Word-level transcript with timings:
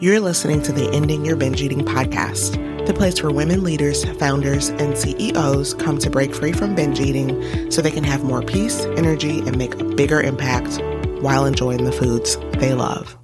You're 0.00 0.20
listening 0.20 0.62
to 0.62 0.70
the 0.70 0.88
Ending 0.92 1.24
Your 1.24 1.34
Binge 1.34 1.60
Eating 1.60 1.80
podcast, 1.80 2.86
the 2.86 2.94
place 2.94 3.20
where 3.20 3.32
women 3.32 3.64
leaders, 3.64 4.04
founders, 4.20 4.68
and 4.68 4.96
CEOs 4.96 5.74
come 5.74 5.98
to 5.98 6.08
break 6.08 6.32
free 6.32 6.52
from 6.52 6.76
binge 6.76 7.00
eating 7.00 7.68
so 7.68 7.82
they 7.82 7.90
can 7.90 8.04
have 8.04 8.22
more 8.22 8.40
peace, 8.40 8.84
energy, 8.96 9.40
and 9.40 9.58
make 9.58 9.74
a 9.74 9.82
bigger 9.82 10.20
impact 10.20 10.80
while 11.20 11.44
enjoying 11.44 11.82
the 11.82 11.90
foods 11.90 12.36
they 12.60 12.74
love. 12.74 13.18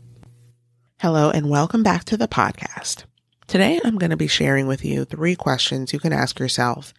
Hello, 0.99 1.31
and 1.31 1.49
welcome 1.49 1.85
back 1.85 2.03
to 2.07 2.17
the 2.17 2.27
podcast. 2.27 3.04
Today, 3.46 3.80
I'm 3.84 3.96
going 3.96 4.11
to 4.11 4.16
be 4.16 4.27
sharing 4.27 4.66
with 4.66 4.84
you 4.84 5.04
three 5.04 5.36
questions 5.36 5.93
you 5.93 6.00
can 6.00 6.12
ask 6.12 6.41
yourself 6.41 6.93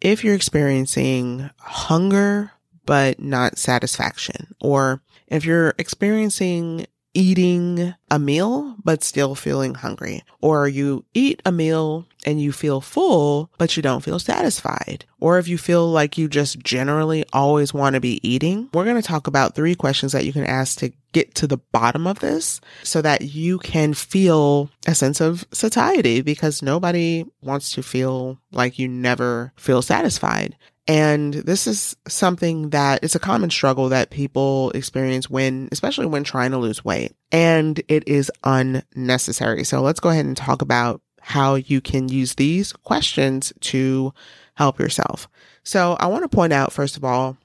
if 0.00 0.22
you're 0.22 0.36
experiencing 0.36 1.50
hunger 1.58 2.52
but 2.86 3.18
not 3.18 3.58
satisfaction, 3.58 4.54
or 4.60 5.02
if 5.26 5.44
you're 5.44 5.74
experiencing 5.76 6.86
eating 7.18 7.94
a 8.12 8.18
meal 8.18 8.76
but 8.84 9.02
still 9.02 9.34
feeling 9.34 9.74
hungry? 9.74 10.22
Or 10.40 10.68
you 10.68 11.04
eat 11.14 11.42
a 11.44 11.50
meal 11.50 12.06
and 12.24 12.40
you 12.40 12.52
feel 12.52 12.80
full 12.80 13.50
but 13.58 13.76
you 13.76 13.82
don't 13.82 14.04
feel 14.04 14.20
satisfied? 14.20 15.04
Or 15.18 15.38
if 15.38 15.48
you 15.48 15.58
feel 15.58 15.90
like 15.90 16.16
you 16.16 16.28
just 16.28 16.60
generally 16.60 17.24
always 17.32 17.74
want 17.74 17.94
to 17.94 18.00
be 18.00 18.20
eating 18.26 18.68
we're 18.72 18.84
going 18.84 19.00
to 19.00 19.02
talk 19.02 19.26
about 19.26 19.56
three 19.56 19.74
questions 19.74 20.12
that 20.12 20.24
you 20.24 20.32
can 20.32 20.44
ask 20.44 20.78
to 20.78 20.92
get 21.12 21.34
to 21.34 21.46
the 21.46 21.58
bottom 21.72 22.06
of 22.06 22.20
this 22.20 22.60
so 22.84 23.02
that 23.02 23.22
you 23.22 23.58
can 23.58 23.94
feel 23.94 24.70
a 24.86 24.94
sense 24.94 25.20
of 25.20 25.44
satiety 25.52 26.20
because 26.20 26.62
nobody 26.62 27.24
wants 27.42 27.72
to 27.72 27.82
feel 27.82 28.38
like 28.52 28.78
you 28.78 28.86
never 28.86 29.52
feel 29.56 29.82
satisfied 29.82 30.56
and 30.88 31.34
this 31.34 31.66
is 31.66 31.94
something 32.08 32.70
that 32.70 33.04
it's 33.04 33.14
a 33.14 33.20
common 33.20 33.50
struggle 33.50 33.90
that 33.90 34.08
people 34.08 34.70
experience 34.70 35.28
when, 35.28 35.68
especially 35.70 36.06
when 36.06 36.24
trying 36.24 36.50
to 36.52 36.58
lose 36.58 36.82
weight. 36.82 37.14
And 37.30 37.78
it 37.88 38.08
is 38.08 38.32
unnecessary. 38.42 39.64
So 39.64 39.82
let's 39.82 40.00
go 40.00 40.08
ahead 40.08 40.24
and 40.24 40.36
talk 40.36 40.62
about 40.62 41.02
how 41.20 41.56
you 41.56 41.82
can 41.82 42.08
use 42.08 42.36
these 42.36 42.72
questions 42.72 43.52
to 43.60 44.14
help 44.54 44.78
yourself. 44.78 45.28
So 45.62 45.94
I 46.00 46.06
want 46.06 46.24
to 46.24 46.34
point 46.34 46.54
out, 46.54 46.72
first 46.72 46.96
of 46.96 47.04
all, 47.04 47.36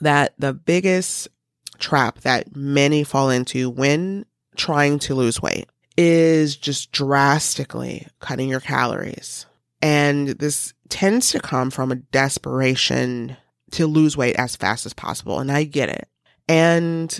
that 0.00 0.34
the 0.36 0.52
biggest 0.52 1.28
trap 1.78 2.18
that 2.22 2.56
many 2.56 3.04
fall 3.04 3.30
into 3.30 3.70
when 3.70 4.26
trying 4.56 4.98
to 4.98 5.14
lose 5.14 5.40
weight 5.40 5.68
is 5.96 6.56
just 6.56 6.90
drastically 6.90 8.08
cutting 8.18 8.48
your 8.48 8.60
calories. 8.60 9.46
And 9.82 10.28
this 10.28 10.72
tends 10.88 11.30
to 11.30 11.40
come 11.40 11.70
from 11.70 11.90
a 11.90 11.96
desperation 11.96 13.36
to 13.72 13.86
lose 13.86 14.16
weight 14.16 14.36
as 14.36 14.56
fast 14.56 14.86
as 14.86 14.94
possible. 14.94 15.40
And 15.40 15.50
I 15.50 15.64
get 15.64 15.88
it. 15.88 16.08
And 16.48 17.18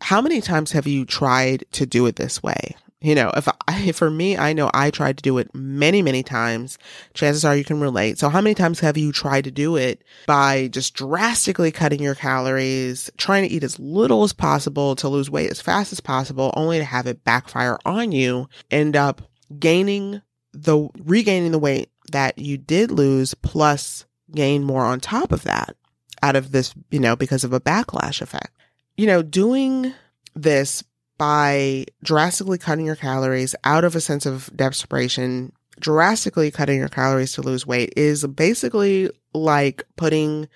how 0.00 0.20
many 0.20 0.40
times 0.40 0.72
have 0.72 0.86
you 0.86 1.04
tried 1.04 1.64
to 1.72 1.86
do 1.86 2.06
it 2.06 2.16
this 2.16 2.42
way? 2.42 2.76
You 3.00 3.16
know, 3.16 3.32
if 3.36 3.48
I, 3.66 3.92
for 3.94 4.10
me, 4.10 4.36
I 4.36 4.52
know 4.52 4.70
I 4.72 4.90
tried 4.90 5.16
to 5.18 5.22
do 5.22 5.38
it 5.38 5.54
many, 5.54 6.02
many 6.02 6.22
times. 6.22 6.78
Chances 7.14 7.44
are 7.44 7.56
you 7.56 7.64
can 7.64 7.80
relate. 7.80 8.18
So 8.18 8.28
how 8.28 8.40
many 8.40 8.54
times 8.54 8.80
have 8.80 8.96
you 8.96 9.12
tried 9.12 9.44
to 9.44 9.50
do 9.50 9.76
it 9.76 10.04
by 10.26 10.68
just 10.68 10.94
drastically 10.94 11.72
cutting 11.72 12.02
your 12.02 12.14
calories, 12.14 13.10
trying 13.16 13.48
to 13.48 13.54
eat 13.54 13.64
as 13.64 13.78
little 13.78 14.22
as 14.22 14.32
possible 14.32 14.94
to 14.96 15.08
lose 15.08 15.30
weight 15.30 15.50
as 15.50 15.60
fast 15.60 15.92
as 15.92 16.00
possible, 16.00 16.52
only 16.56 16.78
to 16.78 16.84
have 16.84 17.06
it 17.06 17.24
backfire 17.24 17.78
on 17.84 18.12
you, 18.12 18.48
end 18.70 18.96
up 18.96 19.22
gaining 19.58 20.22
the, 20.52 20.88
regaining 20.98 21.50
the 21.52 21.58
weight 21.58 21.91
that 22.10 22.38
you 22.38 22.58
did 22.58 22.90
lose 22.90 23.34
plus 23.34 24.04
gain 24.34 24.64
more 24.64 24.84
on 24.84 25.00
top 25.00 25.32
of 25.32 25.42
that 25.44 25.76
out 26.22 26.36
of 26.36 26.52
this, 26.52 26.74
you 26.90 27.00
know, 27.00 27.16
because 27.16 27.44
of 27.44 27.52
a 27.52 27.60
backlash 27.60 28.20
effect. 28.20 28.50
You 28.96 29.06
know, 29.06 29.22
doing 29.22 29.92
this 30.34 30.84
by 31.18 31.84
drastically 32.02 32.58
cutting 32.58 32.86
your 32.86 32.96
calories 32.96 33.54
out 33.64 33.84
of 33.84 33.94
a 33.94 34.00
sense 34.00 34.26
of 34.26 34.50
desperation, 34.56 35.52
drastically 35.78 36.50
cutting 36.50 36.78
your 36.78 36.88
calories 36.88 37.32
to 37.34 37.42
lose 37.42 37.66
weight 37.66 37.92
is 37.96 38.26
basically 38.26 39.10
like 39.34 39.84
putting, 39.96 40.48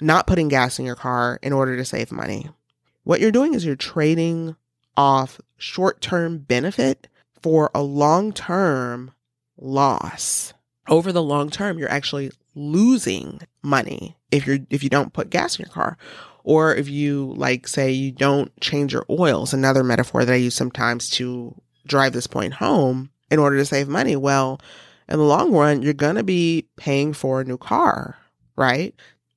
not 0.00 0.26
putting 0.26 0.48
gas 0.48 0.78
in 0.78 0.84
your 0.84 0.94
car 0.94 1.38
in 1.42 1.52
order 1.52 1.76
to 1.76 1.84
save 1.84 2.12
money. 2.12 2.48
What 3.04 3.20
you're 3.20 3.32
doing 3.32 3.54
is 3.54 3.64
you're 3.64 3.76
trading 3.76 4.56
off 4.96 5.40
short 5.56 6.00
term 6.00 6.38
benefit 6.38 7.08
for 7.42 7.70
a 7.74 7.82
long 7.82 8.32
term 8.32 9.12
loss 9.58 10.54
over 10.88 11.12
the 11.12 11.22
long 11.22 11.50
term, 11.50 11.78
you're 11.78 11.90
actually 11.90 12.30
losing 12.54 13.40
money 13.62 14.16
if 14.30 14.46
you're, 14.46 14.58
if 14.70 14.82
you 14.82 14.90
don't 14.90 15.12
put 15.12 15.30
gas 15.30 15.58
in 15.58 15.64
your 15.64 15.72
car. 15.72 15.96
Or 16.44 16.74
if 16.74 16.88
you, 16.88 17.32
like, 17.36 17.66
say 17.66 17.90
you 17.90 18.12
don't 18.12 18.54
change 18.60 18.92
your 18.92 19.06
oils, 19.08 19.54
another 19.54 19.82
metaphor 19.82 20.24
that 20.24 20.32
I 20.32 20.36
use 20.36 20.54
sometimes 20.54 21.08
to 21.10 21.54
drive 21.86 22.12
this 22.12 22.26
point 22.26 22.54
home 22.54 23.10
in 23.30 23.38
order 23.38 23.56
to 23.56 23.64
save 23.64 23.88
money. 23.88 24.14
Well, 24.14 24.60
in 25.08 25.18
the 25.18 25.24
long 25.24 25.52
run, 25.52 25.80
you're 25.80 25.94
going 25.94 26.16
to 26.16 26.22
be 26.22 26.68
paying 26.76 27.14
for 27.14 27.40
a 27.40 27.44
new 27.44 27.56
car, 27.56 28.18
right? 28.56 28.94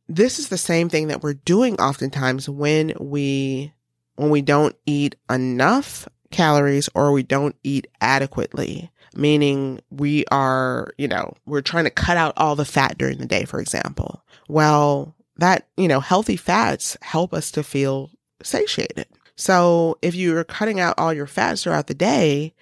This 0.10 0.38
is 0.38 0.50
the 0.50 0.58
same 0.58 0.90
thing 0.90 1.08
that 1.08 1.24
we're 1.24 1.34
doing 1.34 1.80
oftentimes 1.80 2.50
when 2.50 2.94
we, 3.00 3.74
when 4.16 4.30
we 4.30 4.42
don't 4.42 4.76
eat 4.86 5.16
enough 5.30 6.10
calories 6.32 6.90
or 6.96 7.12
we 7.12 7.24
don't 7.24 7.56
eat 7.64 7.88
adequately 8.02 8.92
meaning 9.18 9.82
we 9.90 10.24
are, 10.32 10.94
you 10.98 11.08
know, 11.08 11.34
we're 11.46 11.62
trying 11.62 11.86
to 11.86 11.90
cut 11.90 12.18
out 12.18 12.34
all 12.38 12.56
the 12.56 12.66
fat 12.66 12.98
during 12.98 13.18
the 13.18 13.26
day, 13.26 13.46
for 13.46 13.60
example. 13.60 14.24
Well, 14.48 15.16
that, 15.38 15.68
you 15.76 15.88
know, 15.88 16.00
healthy 16.00 16.38
fats 16.38 16.96
help 17.02 17.34
us 17.34 17.52
to 17.52 17.64
feel 17.64 18.12
satiated. 18.44 19.08
So 19.36 19.98
if 20.02 20.16
you're 20.16 20.44
cutting 20.44 20.80
out 20.80 20.96
all 20.98 21.14
your 21.14 21.28
fats 21.28 21.64
throughout 21.64 21.88
the 21.88 21.94
day, 21.94 22.54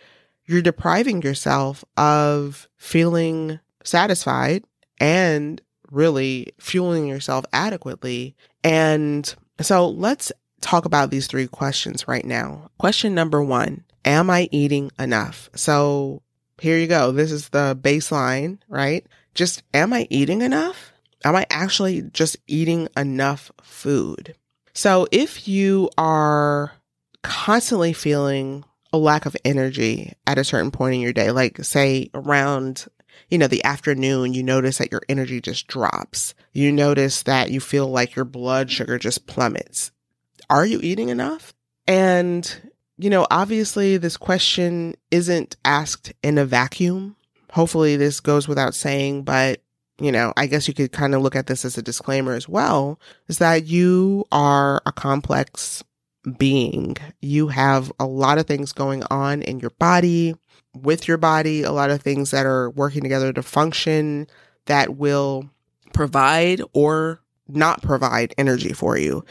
you're 0.45 0.61
depriving 0.61 1.21
yourself 1.21 1.83
of 1.97 2.67
feeling 2.77 3.59
satisfied 3.83 4.63
and 4.99 5.61
really 5.91 6.53
fueling 6.59 7.07
yourself 7.07 7.45
adequately. 7.53 8.35
And 8.63 9.33
so 9.61 9.89
let's 9.89 10.31
talk 10.65 10.85
about 10.85 11.11
these 11.11 11.27
three 11.27 11.47
questions 11.47 12.07
right 12.07 12.25
now. 12.25 12.69
Question 12.79 13.13
number 13.13 13.41
one 13.41 13.83
Am 14.03 14.29
I 14.29 14.49
eating 14.51 14.91
enough? 14.99 15.49
So 15.55 16.21
here 16.59 16.77
you 16.77 16.87
go. 16.87 17.11
This 17.11 17.31
is 17.31 17.49
the 17.49 17.77
baseline, 17.79 18.57
right? 18.67 19.05
Just, 19.33 19.63
am 19.73 19.93
I 19.93 20.07
eating 20.09 20.41
enough? 20.41 20.91
Am 21.23 21.35
I 21.35 21.45
actually 21.49 22.01
just 22.01 22.37
eating 22.47 22.87
enough 22.97 23.51
food? 23.61 24.35
So 24.73 25.07
if 25.11 25.47
you 25.47 25.89
are 25.97 26.73
constantly 27.23 27.93
feeling 27.93 28.63
a 28.93 28.97
lack 28.97 29.25
of 29.25 29.35
energy 29.43 30.13
at 30.27 30.37
a 30.37 30.43
certain 30.43 30.71
point 30.71 30.95
in 30.95 31.01
your 31.01 31.13
day, 31.13 31.31
like 31.31 31.63
say 31.63 32.09
around, 32.13 32.85
you 33.29 33.37
know, 33.37 33.47
the 33.47 33.63
afternoon, 33.63 34.33
you 34.33 34.43
notice 34.43 34.77
that 34.77 34.91
your 34.91 35.01
energy 35.09 35.41
just 35.41 35.67
drops. 35.67 36.33
You 36.53 36.71
notice 36.71 37.23
that 37.23 37.51
you 37.51 37.59
feel 37.59 37.87
like 37.87 38.15
your 38.15 38.25
blood 38.25 38.71
sugar 38.71 38.97
just 38.97 39.27
plummets. 39.27 39.91
Are 40.49 40.65
you 40.65 40.79
eating 40.81 41.09
enough? 41.09 41.53
And 41.87 42.71
you 42.97 43.09
know, 43.09 43.27
obviously 43.29 43.97
this 43.97 44.17
question 44.17 44.95
isn't 45.11 45.57
asked 45.65 46.13
in 46.23 46.37
a 46.37 46.45
vacuum. 46.45 47.15
Hopefully 47.51 47.97
this 47.97 48.19
goes 48.19 48.47
without 48.47 48.73
saying, 48.73 49.23
but 49.23 49.61
you 49.99 50.11
know, 50.11 50.33
I 50.35 50.47
guess 50.47 50.67
you 50.67 50.73
could 50.73 50.91
kind 50.91 51.15
of 51.15 51.21
look 51.21 51.35
at 51.35 51.47
this 51.47 51.63
as 51.63 51.77
a 51.77 51.81
disclaimer 51.81 52.33
as 52.33 52.49
well, 52.49 52.99
is 53.27 53.37
that 53.37 53.65
you 53.65 54.25
are 54.31 54.81
a 54.85 54.91
complex 54.91 55.83
being. 56.37 56.97
You 57.21 57.47
have 57.47 57.91
a 57.99 58.05
lot 58.05 58.37
of 58.37 58.45
things 58.45 58.73
going 58.73 59.03
on 59.09 59.41
in 59.41 59.59
your 59.59 59.69
body, 59.71 60.35
with 60.73 61.07
your 61.07 61.17
body, 61.17 61.63
a 61.63 61.71
lot 61.71 61.91
of 61.91 62.01
things 62.01 62.31
that 62.31 62.45
are 62.45 62.69
working 62.71 63.03
together 63.03 63.31
to 63.31 63.41
function 63.41 64.27
that 64.65 64.97
will 64.97 65.49
provide 65.93 66.61
or 66.73 67.21
not 67.47 67.81
provide 67.81 68.33
energy 68.37 68.73
for 68.73 68.97
you. 68.97 69.23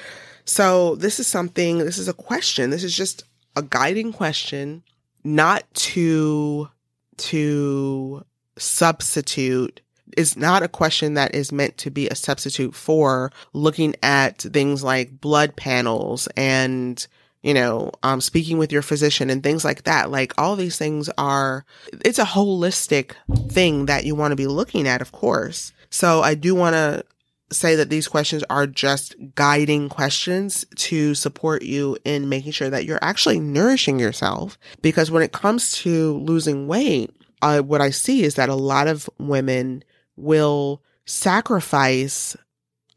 So 0.44 0.96
this 0.96 1.18
is 1.20 1.26
something, 1.26 1.78
this 1.78 1.98
is 1.98 2.08
a 2.08 2.14
question. 2.14 2.70
This 2.70 2.84
is 2.84 2.96
just 2.96 3.24
a 3.56 3.62
guiding 3.62 4.12
question, 4.12 4.82
not 5.22 5.62
to, 5.74 6.68
to 7.16 8.24
substitute 8.56 9.80
is 10.16 10.36
not 10.36 10.62
a 10.62 10.68
question 10.68 11.14
that 11.14 11.34
is 11.34 11.50
meant 11.50 11.76
to 11.78 11.90
be 11.90 12.08
a 12.08 12.14
substitute 12.14 12.74
for 12.74 13.32
looking 13.52 13.96
at 14.02 14.38
things 14.38 14.84
like 14.84 15.20
blood 15.20 15.56
panels 15.56 16.28
and 16.36 17.06
you 17.44 17.52
know, 17.52 17.92
um, 18.02 18.22
speaking 18.22 18.56
with 18.56 18.72
your 18.72 18.80
physician 18.80 19.28
and 19.28 19.42
things 19.42 19.66
like 19.66 19.84
that. 19.84 20.10
Like 20.10 20.32
all 20.38 20.56
these 20.56 20.78
things 20.78 21.10
are, 21.18 21.66
it's 22.02 22.18
a 22.18 22.24
holistic 22.24 23.12
thing 23.50 23.84
that 23.84 24.06
you 24.06 24.14
want 24.14 24.32
to 24.32 24.36
be 24.36 24.46
looking 24.46 24.88
at, 24.88 25.02
of 25.02 25.12
course. 25.12 25.70
So 25.90 26.22
I 26.22 26.36
do 26.36 26.54
want 26.54 26.72
to 26.72 27.04
say 27.54 27.76
that 27.76 27.90
these 27.90 28.08
questions 28.08 28.44
are 28.50 28.66
just 28.66 29.14
guiding 29.34 29.88
questions 29.88 30.64
to 30.76 31.14
support 31.14 31.62
you 31.62 31.96
in 32.04 32.28
making 32.28 32.52
sure 32.52 32.70
that 32.70 32.84
you're 32.84 32.98
actually 33.02 33.40
nourishing 33.40 33.98
yourself. 33.98 34.58
Because 34.82 35.10
when 35.10 35.22
it 35.22 35.32
comes 35.32 35.72
to 35.78 36.18
losing 36.18 36.66
weight, 36.66 37.10
uh, 37.42 37.60
what 37.60 37.80
I 37.80 37.90
see 37.90 38.24
is 38.24 38.34
that 38.34 38.48
a 38.48 38.54
lot 38.54 38.88
of 38.88 39.08
women 39.18 39.84
will 40.16 40.82
sacrifice 41.04 42.36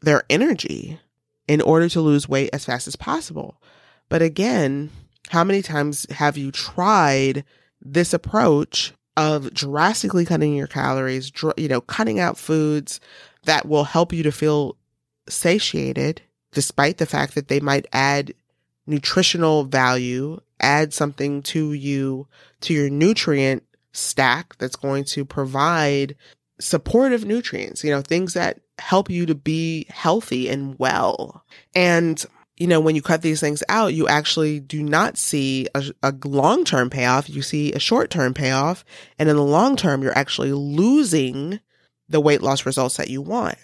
their 0.00 0.22
energy 0.30 0.98
in 1.46 1.60
order 1.60 1.88
to 1.88 2.00
lose 2.00 2.28
weight 2.28 2.50
as 2.52 2.64
fast 2.64 2.86
as 2.86 2.96
possible. 2.96 3.60
But 4.08 4.22
again, 4.22 4.90
how 5.28 5.44
many 5.44 5.62
times 5.62 6.06
have 6.10 6.36
you 6.36 6.50
tried 6.50 7.44
this 7.80 8.12
approach 8.12 8.92
of 9.16 9.52
drastically 9.52 10.24
cutting 10.24 10.54
your 10.54 10.68
calories, 10.68 11.30
dr- 11.30 11.54
you 11.56 11.68
know, 11.68 11.80
cutting 11.80 12.20
out 12.20 12.38
foods 12.38 13.00
that 13.48 13.66
will 13.66 13.84
help 13.84 14.12
you 14.12 14.22
to 14.22 14.30
feel 14.30 14.76
satiated, 15.26 16.20
despite 16.52 16.98
the 16.98 17.06
fact 17.06 17.34
that 17.34 17.48
they 17.48 17.60
might 17.60 17.86
add 17.94 18.34
nutritional 18.86 19.64
value, 19.64 20.38
add 20.60 20.92
something 20.92 21.42
to 21.42 21.72
you, 21.72 22.28
to 22.60 22.74
your 22.74 22.90
nutrient 22.90 23.64
stack 23.92 24.54
that's 24.58 24.76
going 24.76 25.02
to 25.04 25.24
provide 25.24 26.14
supportive 26.60 27.24
nutrients, 27.24 27.82
you 27.82 27.90
know, 27.90 28.02
things 28.02 28.34
that 28.34 28.60
help 28.78 29.08
you 29.08 29.24
to 29.24 29.34
be 29.34 29.86
healthy 29.88 30.50
and 30.50 30.78
well. 30.78 31.42
And, 31.74 32.22
you 32.58 32.66
know, 32.66 32.80
when 32.80 32.96
you 32.96 33.02
cut 33.02 33.22
these 33.22 33.40
things 33.40 33.62
out, 33.70 33.94
you 33.94 34.08
actually 34.08 34.60
do 34.60 34.82
not 34.82 35.16
see 35.16 35.68
a, 35.74 35.84
a 36.02 36.12
long 36.24 36.66
term 36.66 36.90
payoff. 36.90 37.30
You 37.30 37.40
see 37.40 37.72
a 37.72 37.78
short 37.78 38.10
term 38.10 38.34
payoff. 38.34 38.84
And 39.18 39.30
in 39.30 39.36
the 39.36 39.42
long 39.42 39.74
term, 39.74 40.02
you're 40.02 40.18
actually 40.18 40.52
losing 40.52 41.60
the 42.08 42.20
weight 42.20 42.42
loss 42.42 42.66
results 42.66 42.96
that 42.96 43.10
you 43.10 43.22
want. 43.22 43.56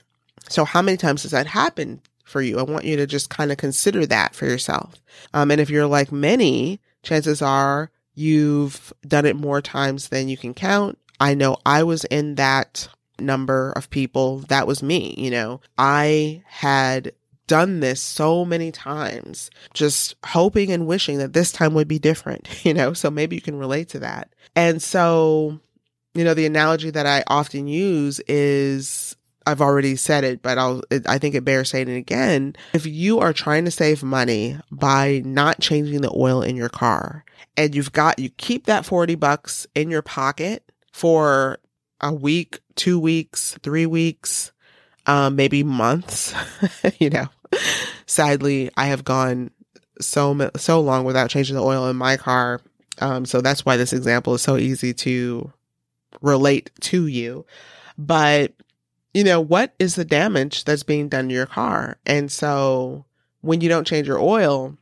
So, 0.49 0.65
how 0.65 0.83
many 0.83 0.97
times 0.97 1.23
has 1.23 1.33
that 1.33 1.47
happened 1.47 2.01
for 2.25 2.43
you? 2.43 2.59
I 2.59 2.63
want 2.63 2.85
you 2.85 2.97
to 2.97 3.07
just 3.07 3.31
kind 3.31 3.51
of 3.51 3.59
consider 3.59 4.07
that 4.07 4.35
for 4.35 4.47
yourself. 4.47 4.95
Um, 5.33 5.51
and 5.51 5.61
if 5.61 5.71
you're 5.71 5.87
like 5.87 6.13
many, 6.13 6.81
chances 7.03 7.41
are 7.43 7.91
you've 8.15 8.93
done 9.07 9.27
it 9.27 9.37
more 9.37 9.61
times 9.61 10.09
than 10.09 10.29
you 10.29 10.37
can 10.37 10.55
count. 10.55 10.99
I 11.21 11.35
know 11.35 11.57
I 11.65 11.83
was 11.83 12.05
in 12.05 12.35
that 12.37 12.89
number 13.19 13.73
of 13.73 13.91
people. 13.91 14.39
That 14.49 14.67
was 14.67 14.83
me, 14.83 15.15
you 15.17 15.31
know. 15.31 15.61
I 15.79 16.43
had 16.47 17.13
done 17.47 17.81
this 17.81 18.01
so 18.01 18.45
many 18.45 18.73
times, 18.73 19.51
just 19.75 20.17
hoping 20.25 20.73
and 20.73 20.87
wishing 20.87 21.19
that 21.19 21.33
this 21.33 21.53
time 21.53 21.75
would 21.75 21.89
be 21.89 21.99
different, 21.99 22.49
you 22.65 22.75
know. 22.75 22.93
So 22.93 23.11
maybe 23.11 23.37
you 23.37 23.43
can 23.43 23.59
relate 23.59 23.89
to 23.91 24.01
that. 24.01 24.33
And 24.57 24.83
so, 24.83 25.61
you 26.15 26.25
know, 26.25 26.35
the 26.35 26.47
analogy 26.47 26.91
that 26.91 27.07
I 27.07 27.25
often 27.27 27.67
use 27.67 28.21
is 28.21 29.17
I've 29.47 29.61
already 29.61 29.97
said 29.97 30.25
it, 30.25 30.43
but 30.43 30.59
I'll, 30.59 30.83
I 31.07 31.19
think 31.19 31.35
it 31.35 31.45
bears 31.45 31.71
saying 31.71 31.89
it 31.89 31.97
again. 31.97 32.57
If 32.73 32.87
you 32.87 33.21
are 33.21 33.33
trying 33.33 33.65
to 33.67 33.71
save 33.71 34.03
money 34.03 34.59
by 34.71 35.23
not 35.25 35.61
changing 35.61 36.01
the 36.01 36.13
oil 36.15 36.41
in 36.43 36.57
your 36.57 36.69
car 36.69 37.25
and 37.57 37.75
you've 37.75 37.93
got, 37.93 38.19
you 38.19 38.31
keep 38.31 38.67
that 38.67 38.87
40 38.87 39.17
bucks 39.17 39.67
in 39.75 39.91
your 39.91 40.03
pocket 40.03 40.71
for 40.93 41.59
a 42.01 42.13
week, 42.13 42.61
two 42.75 42.99
weeks, 42.99 43.59
three 43.63 43.87
weeks, 43.87 44.53
um, 45.07 45.37
maybe 45.37 45.63
months, 45.63 46.35
you 46.99 47.11
know, 47.11 47.29
sadly, 48.07 48.71
I 48.77 48.87
have 48.87 49.05
gone 49.05 49.51
so, 50.01 50.51
so 50.57 50.81
long 50.81 51.05
without 51.05 51.29
changing 51.31 51.57
the 51.57 51.63
oil 51.63 51.89
in 51.89 51.97
my 51.97 52.17
car. 52.17 52.61
Um, 53.01 53.27
so 53.27 53.41
that's 53.41 53.67
why 53.67 53.77
this 53.77 53.93
example 53.93 54.35
is 54.35 54.43
so 54.43 54.57
easy 54.57 54.95
to 54.95 55.53
relate 56.21 56.71
to 56.81 57.07
you. 57.07 57.47
But 57.97 58.53
you 59.15 59.23
know, 59.23 59.41
what 59.41 59.75
is 59.79 59.95
the 59.95 60.05
damage 60.05 60.65
that's 60.65 60.83
being 60.83 61.09
done 61.09 61.29
to 61.29 61.35
your 61.35 61.47
car? 61.47 61.99
And 62.05 62.31
so 62.31 63.05
when 63.41 63.61
you 63.61 63.69
don't 63.69 63.87
change 63.87 64.09
your 64.09 64.19
oil, 64.19 64.77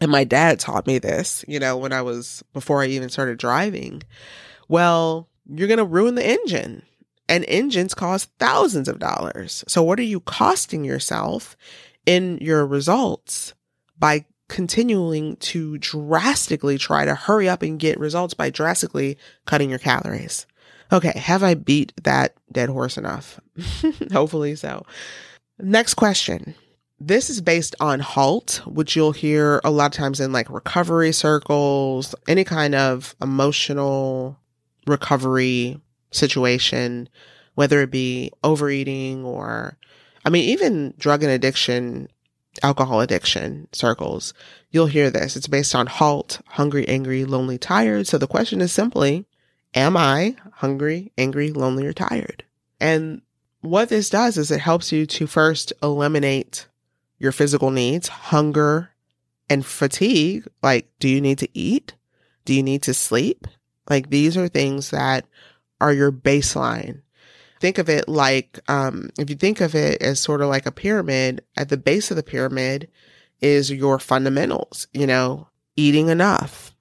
and 0.00 0.10
my 0.10 0.24
dad 0.24 0.60
taught 0.60 0.86
me 0.86 0.98
this, 0.98 1.44
you 1.48 1.58
know, 1.58 1.76
when 1.76 1.92
I 1.92 2.02
was 2.02 2.42
before 2.52 2.82
I 2.82 2.86
even 2.86 3.08
started 3.08 3.38
driving, 3.38 4.02
well, 4.68 5.28
you're 5.48 5.68
going 5.68 5.78
to 5.78 5.84
ruin 5.84 6.14
the 6.14 6.26
engine. 6.26 6.82
And 7.28 7.44
engines 7.48 7.94
cost 7.94 8.30
thousands 8.38 8.88
of 8.88 8.98
dollars. 8.98 9.64
So 9.66 9.82
what 9.82 9.98
are 9.98 10.04
you 10.04 10.20
costing 10.20 10.84
yourself 10.84 11.56
in 12.04 12.38
your 12.38 12.66
results 12.66 13.54
by 13.98 14.26
continuing 14.48 15.36
to 15.36 15.78
drastically 15.78 16.76
try 16.76 17.04
to 17.04 17.14
hurry 17.14 17.48
up 17.48 17.62
and 17.62 17.78
get 17.78 17.98
results 17.98 18.34
by 18.34 18.50
drastically 18.50 19.16
cutting 19.46 19.70
your 19.70 19.78
calories? 19.78 20.46
Okay, 20.92 21.18
have 21.18 21.42
I 21.42 21.54
beat 21.54 21.92
that 22.04 22.34
dead 22.52 22.68
horse 22.68 22.98
enough? 22.98 23.40
Hopefully 24.12 24.54
so. 24.56 24.84
Next 25.58 25.94
question. 25.94 26.54
This 27.00 27.30
is 27.30 27.40
based 27.40 27.74
on 27.80 27.98
HALT, 28.00 28.62
which 28.66 28.94
you'll 28.94 29.12
hear 29.12 29.60
a 29.64 29.70
lot 29.70 29.86
of 29.86 29.92
times 29.92 30.20
in 30.20 30.32
like 30.32 30.50
recovery 30.50 31.12
circles, 31.12 32.14
any 32.28 32.44
kind 32.44 32.74
of 32.74 33.16
emotional 33.20 34.38
recovery 34.86 35.80
situation, 36.10 37.08
whether 37.54 37.80
it 37.80 37.90
be 37.90 38.30
overeating 38.44 39.24
or, 39.24 39.78
I 40.24 40.30
mean, 40.30 40.48
even 40.50 40.94
drug 40.98 41.22
and 41.22 41.32
addiction, 41.32 42.08
alcohol 42.62 43.00
addiction 43.00 43.66
circles, 43.72 44.34
you'll 44.70 44.86
hear 44.86 45.10
this. 45.10 45.36
It's 45.36 45.48
based 45.48 45.74
on 45.74 45.86
HALT, 45.86 46.40
hungry, 46.48 46.86
angry, 46.86 47.24
lonely, 47.24 47.58
tired. 47.58 48.06
So 48.06 48.18
the 48.18 48.28
question 48.28 48.60
is 48.60 48.72
simply, 48.72 49.26
Am 49.74 49.96
I 49.96 50.36
hungry, 50.54 51.12
angry, 51.16 51.50
lonely, 51.50 51.86
or 51.86 51.92
tired? 51.92 52.44
And 52.80 53.22
what 53.60 53.88
this 53.88 54.10
does 54.10 54.36
is 54.36 54.50
it 54.50 54.60
helps 54.60 54.92
you 54.92 55.06
to 55.06 55.26
first 55.26 55.72
eliminate 55.82 56.66
your 57.18 57.32
physical 57.32 57.70
needs, 57.70 58.08
hunger 58.08 58.90
and 59.48 59.64
fatigue. 59.64 60.46
Like, 60.62 60.90
do 60.98 61.08
you 61.08 61.20
need 61.20 61.38
to 61.38 61.48
eat? 61.54 61.94
Do 62.44 62.52
you 62.52 62.62
need 62.62 62.82
to 62.82 62.94
sleep? 62.94 63.46
Like, 63.88 64.10
these 64.10 64.36
are 64.36 64.48
things 64.48 64.90
that 64.90 65.26
are 65.80 65.92
your 65.92 66.12
baseline. 66.12 67.02
Think 67.60 67.78
of 67.78 67.88
it 67.88 68.08
like, 68.08 68.58
um, 68.68 69.10
if 69.18 69.30
you 69.30 69.36
think 69.36 69.60
of 69.60 69.74
it 69.74 70.02
as 70.02 70.18
sort 70.20 70.40
of 70.40 70.48
like 70.48 70.66
a 70.66 70.72
pyramid, 70.72 71.44
at 71.56 71.68
the 71.68 71.76
base 71.76 72.10
of 72.10 72.16
the 72.16 72.22
pyramid 72.22 72.88
is 73.40 73.70
your 73.70 74.00
fundamentals, 74.00 74.88
you 74.92 75.06
know, 75.06 75.48
eating 75.76 76.08
enough, 76.08 76.74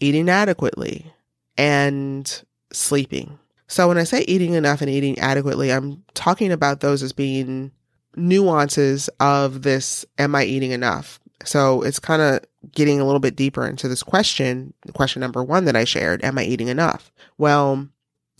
eating 0.00 0.28
adequately, 0.28 1.13
and 1.56 2.42
sleeping. 2.72 3.38
So 3.66 3.88
when 3.88 3.98
I 3.98 4.04
say 4.04 4.22
eating 4.22 4.54
enough 4.54 4.80
and 4.80 4.90
eating 4.90 5.18
adequately, 5.18 5.72
I'm 5.72 6.04
talking 6.14 6.52
about 6.52 6.80
those 6.80 7.02
as 7.02 7.12
being 7.12 7.72
nuances 8.16 9.08
of 9.20 9.62
this 9.62 10.04
am 10.18 10.34
I 10.34 10.44
eating 10.44 10.70
enough? 10.70 11.18
So 11.44 11.82
it's 11.82 11.98
kind 11.98 12.22
of 12.22 12.40
getting 12.72 13.00
a 13.00 13.04
little 13.04 13.20
bit 13.20 13.36
deeper 13.36 13.66
into 13.66 13.88
this 13.88 14.02
question, 14.02 14.72
question 14.94 15.20
number 15.20 15.42
1 15.42 15.64
that 15.64 15.76
I 15.76 15.84
shared, 15.84 16.24
am 16.24 16.38
I 16.38 16.44
eating 16.44 16.68
enough? 16.68 17.12
Well, 17.36 17.88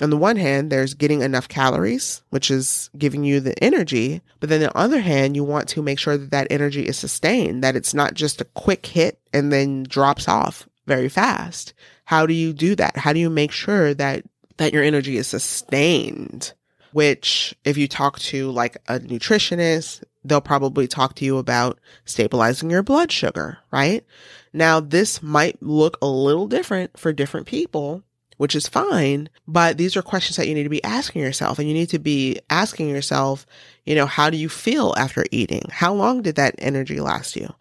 on 0.02 0.10
the 0.10 0.16
one 0.16 0.36
hand, 0.36 0.70
there's 0.70 0.94
getting 0.94 1.22
enough 1.22 1.48
calories, 1.48 2.22
which 2.30 2.50
is 2.50 2.90
giving 2.98 3.22
you 3.22 3.40
the 3.40 3.62
energy. 3.62 4.22
But 4.40 4.48
then 4.48 4.62
on 4.62 4.68
the 4.68 4.78
other 4.78 5.00
hand, 5.00 5.36
you 5.36 5.44
want 5.44 5.68
to 5.70 5.82
make 5.82 5.98
sure 5.98 6.16
that 6.16 6.30
that 6.30 6.48
energy 6.50 6.86
is 6.86 6.98
sustained, 6.98 7.62
that 7.62 7.76
it's 7.76 7.94
not 7.94 8.14
just 8.14 8.40
a 8.40 8.46
quick 8.46 8.86
hit 8.86 9.20
and 9.32 9.52
then 9.52 9.84
drops 9.84 10.26
off 10.26 10.68
very 10.86 11.08
fast. 11.08 11.74
How 12.04 12.26
do 12.26 12.34
you 12.34 12.52
do 12.52 12.74
that? 12.76 12.96
How 12.96 13.12
do 13.12 13.20
you 13.20 13.30
make 13.30 13.52
sure 13.52 13.94
that 13.94 14.24
that 14.56 14.72
your 14.72 14.82
energy 14.82 15.16
is 15.16 15.26
sustained? 15.26 16.52
Which 16.92 17.56
if 17.64 17.76
you 17.76 17.88
talk 17.88 18.20
to 18.20 18.50
like 18.50 18.76
a 18.86 19.00
nutritionist, 19.00 20.04
they'll 20.24 20.40
probably 20.40 20.86
talk 20.86 21.14
to 21.16 21.24
you 21.24 21.38
about 21.38 21.78
stabilizing 22.04 22.70
your 22.70 22.82
blood 22.82 23.10
sugar, 23.10 23.58
right? 23.72 24.04
Now, 24.52 24.78
this 24.80 25.22
might 25.22 25.60
look 25.62 25.98
a 26.00 26.06
little 26.06 26.46
different 26.46 26.98
for 26.98 27.12
different 27.12 27.46
people, 27.46 28.04
which 28.36 28.54
is 28.54 28.68
fine, 28.68 29.28
but 29.46 29.76
these 29.76 29.96
are 29.96 30.02
questions 30.02 30.36
that 30.36 30.46
you 30.46 30.54
need 30.54 30.62
to 30.62 30.68
be 30.68 30.84
asking 30.84 31.22
yourself 31.22 31.58
and 31.58 31.68
you 31.68 31.74
need 31.74 31.90
to 31.90 31.98
be 31.98 32.38
asking 32.48 32.88
yourself, 32.88 33.46
you 33.84 33.94
know, 33.94 34.06
how 34.06 34.30
do 34.30 34.36
you 34.36 34.48
feel 34.48 34.94
after 34.96 35.24
eating? 35.30 35.62
How 35.70 35.92
long 35.92 36.22
did 36.22 36.36
that 36.36 36.54
energy 36.58 37.00
last 37.00 37.34
you? 37.36 37.52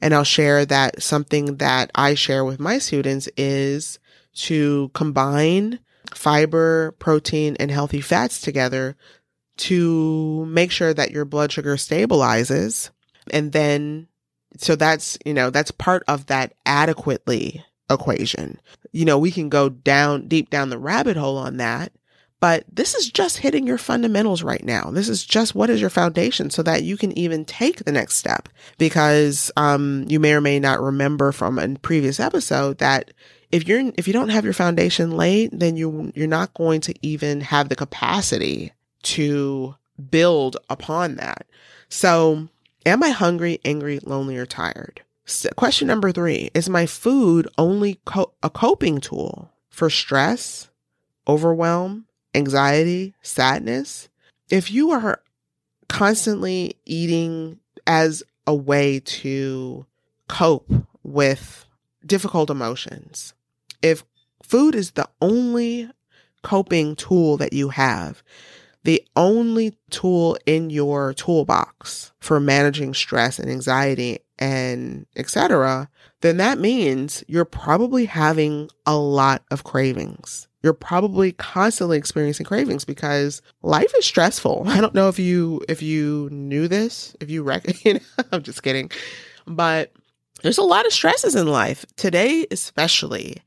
And 0.00 0.14
I'll 0.14 0.24
share 0.24 0.64
that 0.66 1.02
something 1.02 1.56
that 1.56 1.90
I 1.94 2.14
share 2.14 2.44
with 2.44 2.60
my 2.60 2.78
students 2.78 3.28
is 3.36 3.98
to 4.34 4.90
combine 4.94 5.80
fiber, 6.14 6.92
protein, 6.98 7.56
and 7.60 7.70
healthy 7.70 8.00
fats 8.00 8.40
together 8.40 8.96
to 9.58 10.46
make 10.46 10.70
sure 10.70 10.94
that 10.94 11.10
your 11.10 11.24
blood 11.24 11.52
sugar 11.52 11.76
stabilizes. 11.76 12.90
And 13.30 13.52
then, 13.52 14.08
so 14.56 14.74
that's, 14.74 15.18
you 15.24 15.34
know, 15.34 15.50
that's 15.50 15.70
part 15.70 16.02
of 16.08 16.26
that 16.26 16.54
adequately 16.64 17.64
equation. 17.90 18.58
You 18.92 19.04
know, 19.04 19.18
we 19.18 19.30
can 19.30 19.48
go 19.48 19.68
down 19.68 20.28
deep 20.28 20.48
down 20.48 20.70
the 20.70 20.78
rabbit 20.78 21.16
hole 21.16 21.36
on 21.36 21.58
that 21.58 21.92
but 22.40 22.64
this 22.72 22.94
is 22.94 23.10
just 23.10 23.38
hitting 23.38 23.66
your 23.66 23.78
fundamentals 23.78 24.42
right 24.42 24.64
now. 24.64 24.90
This 24.90 25.08
is 25.08 25.24
just 25.24 25.54
what 25.54 25.70
is 25.70 25.80
your 25.80 25.90
foundation 25.90 26.50
so 26.50 26.62
that 26.62 26.82
you 26.82 26.96
can 26.96 27.16
even 27.16 27.44
take 27.44 27.84
the 27.84 27.92
next 27.92 28.16
step. 28.16 28.48
Because 28.78 29.52
um, 29.56 30.06
you 30.08 30.18
may 30.18 30.32
or 30.32 30.40
may 30.40 30.58
not 30.58 30.80
remember 30.80 31.32
from 31.32 31.58
a 31.58 31.76
previous 31.76 32.18
episode 32.18 32.78
that 32.78 33.12
if 33.52 33.68
you're 33.68 33.92
if 33.96 34.06
you 34.06 34.14
don't 34.14 34.30
have 34.30 34.44
your 34.44 34.54
foundation 34.54 35.16
laid, 35.16 35.50
then 35.52 35.76
you 35.76 36.12
you're 36.14 36.26
not 36.26 36.54
going 36.54 36.80
to 36.82 36.94
even 37.02 37.42
have 37.42 37.68
the 37.68 37.76
capacity 37.76 38.72
to 39.02 39.74
build 40.10 40.56
upon 40.68 41.16
that. 41.16 41.46
So, 41.88 42.48
am 42.86 43.02
I 43.02 43.10
hungry, 43.10 43.60
angry, 43.64 44.00
lonely, 44.02 44.36
or 44.36 44.46
tired? 44.46 45.02
question 45.56 45.86
number 45.86 46.10
three 46.10 46.50
Is 46.54 46.68
my 46.68 46.86
food 46.86 47.48
only 47.58 48.00
co- 48.04 48.32
a 48.42 48.50
coping 48.50 49.00
tool 49.00 49.50
for 49.68 49.90
stress, 49.90 50.70
overwhelm, 51.28 52.06
anxiety, 52.34 53.14
sadness, 53.22 54.08
if 54.50 54.70
you 54.70 54.90
are 54.90 55.20
constantly 55.88 56.76
eating 56.86 57.58
as 57.86 58.22
a 58.46 58.54
way 58.54 59.00
to 59.00 59.86
cope 60.28 60.70
with 61.02 61.64
difficult 62.04 62.50
emotions, 62.50 63.34
if 63.82 64.04
food 64.42 64.74
is 64.74 64.92
the 64.92 65.08
only 65.20 65.90
coping 66.42 66.96
tool 66.96 67.36
that 67.36 67.52
you 67.52 67.68
have 67.68 68.22
the 68.84 69.06
only 69.14 69.76
tool 69.90 70.38
in 70.46 70.70
your 70.70 71.12
toolbox 71.12 72.12
for 72.18 72.40
managing 72.40 72.94
stress 72.94 73.38
and 73.38 73.50
anxiety 73.50 74.18
and 74.38 75.06
etc 75.16 75.88
then 76.22 76.38
that 76.38 76.58
means 76.58 77.22
you're 77.28 77.44
probably 77.44 78.06
having 78.06 78.70
a 78.86 78.96
lot 78.96 79.42
of 79.50 79.64
cravings 79.64 80.48
you're 80.62 80.72
probably 80.72 81.32
constantly 81.32 81.96
experiencing 81.96 82.46
cravings 82.46 82.84
because 82.84 83.42
life 83.62 83.92
is 83.98 84.04
stressful. 84.04 84.64
I 84.66 84.80
don't 84.80 84.94
know 84.94 85.08
if 85.08 85.18
you 85.18 85.62
if 85.68 85.82
you 85.82 86.28
knew 86.30 86.68
this 86.68 87.16
if 87.20 87.30
you 87.30 87.42
reckon 87.42 88.00
i'm 88.32 88.42
just 88.42 88.62
kidding. 88.62 88.90
But 89.46 89.92
there's 90.42 90.58
a 90.58 90.62
lot 90.62 90.86
of 90.86 90.92
stresses 90.92 91.34
in 91.34 91.46
life 91.46 91.84
today 91.96 92.46
especially. 92.50 93.38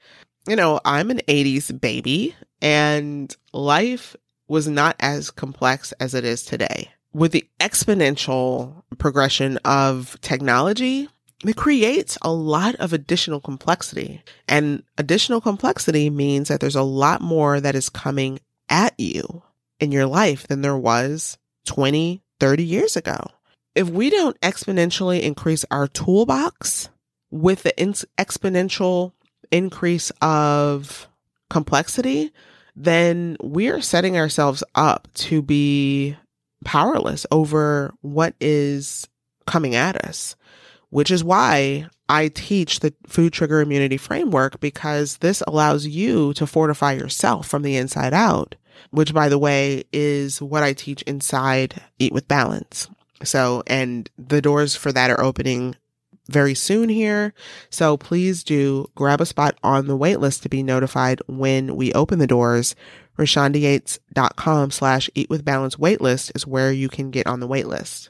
You 0.47 0.55
know 0.55 0.79
i'm 0.85 1.09
an 1.11 1.21
80s 1.27 1.79
baby 1.79 2.35
and 2.61 3.35
life 3.53 4.15
was 4.47 4.67
not 4.67 4.95
as 4.99 5.31
complex 5.31 5.91
as 5.93 6.13
it 6.13 6.25
is 6.25 6.43
today. 6.43 6.89
With 7.13 7.31
the 7.31 7.47
exponential 7.59 8.83
progression 8.97 9.57
of 9.65 10.17
technology, 10.21 11.09
it 11.43 11.55
creates 11.55 12.17
a 12.21 12.31
lot 12.31 12.75
of 12.75 12.93
additional 12.93 13.39
complexity. 13.39 14.23
And 14.47 14.83
additional 14.97 15.41
complexity 15.41 16.09
means 16.09 16.47
that 16.47 16.59
there's 16.59 16.75
a 16.75 16.83
lot 16.83 17.21
more 17.21 17.59
that 17.59 17.75
is 17.75 17.89
coming 17.89 18.39
at 18.69 18.93
you 18.97 19.43
in 19.79 19.91
your 19.91 20.05
life 20.05 20.47
than 20.47 20.61
there 20.61 20.77
was 20.77 21.37
20, 21.65 22.21
30 22.39 22.63
years 22.63 22.95
ago. 22.95 23.17
If 23.75 23.89
we 23.89 24.09
don't 24.09 24.39
exponentially 24.41 25.21
increase 25.21 25.65
our 25.71 25.87
toolbox 25.87 26.89
with 27.31 27.63
the 27.63 27.79
in- 27.81 27.93
exponential 28.17 29.13
increase 29.51 30.11
of 30.21 31.07
complexity, 31.49 32.31
then 32.75 33.37
we're 33.41 33.81
setting 33.81 34.17
ourselves 34.17 34.63
up 34.75 35.07
to 35.13 35.41
be 35.41 36.15
powerless 36.63 37.25
over 37.31 37.93
what 38.01 38.35
is 38.39 39.07
coming 39.45 39.75
at 39.75 39.95
us, 40.05 40.35
which 40.93 41.09
is 41.09 41.23
why 41.23 41.87
I 42.07 42.27
teach 42.27 42.79
the 42.79 42.93
food 43.07 43.33
trigger 43.33 43.61
immunity 43.61 43.97
framework 43.97 44.59
because 44.59 45.17
this 45.17 45.41
allows 45.47 45.87
you 45.87 46.35
to 46.35 46.45
fortify 46.45 46.91
yourself 46.93 47.47
from 47.47 47.63
the 47.63 47.77
inside 47.77 48.13
out, 48.13 48.53
which 48.91 49.11
by 49.11 49.27
the 49.27 49.39
way 49.39 49.85
is 49.91 50.39
what 50.39 50.61
I 50.61 50.73
teach 50.73 51.01
inside 51.03 51.81
Eat 51.97 52.13
with 52.13 52.27
Balance. 52.27 52.89
So, 53.23 53.63
and 53.65 54.07
the 54.19 54.39
doors 54.39 54.75
for 54.75 54.91
that 54.91 55.09
are 55.09 55.19
opening 55.19 55.75
very 56.27 56.53
soon 56.53 56.89
here. 56.89 57.33
So 57.71 57.97
please 57.97 58.43
do 58.43 58.85
grab 58.93 59.19
a 59.19 59.25
spot 59.25 59.57
on 59.63 59.87
the 59.87 59.97
waitlist 59.97 60.43
to 60.43 60.49
be 60.49 60.61
notified 60.61 61.23
when 61.27 61.75
we 61.75 61.91
open 61.93 62.19
the 62.19 62.27
doors. 62.27 62.75
RashondaYates.com 63.17 64.69
slash 64.69 65.09
eat 65.15 65.29
with 65.31 65.43
balance 65.43 65.75
waitlist 65.77 66.35
is 66.35 66.45
where 66.45 66.71
you 66.71 66.87
can 66.87 67.09
get 67.09 67.25
on 67.25 67.39
the 67.39 67.47
waitlist. 67.47 68.09